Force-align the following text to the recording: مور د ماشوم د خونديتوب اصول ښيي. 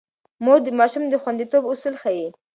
مور 0.43 0.59
د 0.63 0.67
ماشوم 0.79 1.03
د 1.09 1.13
خونديتوب 1.21 1.63
اصول 1.71 1.95
ښيي. 2.01 2.27